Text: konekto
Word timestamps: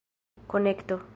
konekto 0.47 0.99